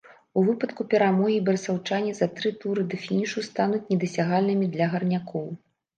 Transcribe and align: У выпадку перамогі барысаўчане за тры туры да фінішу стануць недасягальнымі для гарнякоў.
У 0.39 0.43
выпадку 0.45 0.85
перамогі 0.93 1.35
барысаўчане 1.49 2.15
за 2.19 2.27
тры 2.39 2.53
туры 2.63 2.85
да 2.95 3.01
фінішу 3.05 3.45
стануць 3.49 3.85
недасягальнымі 3.93 4.65
для 4.79 4.89
гарнякоў. 4.95 5.47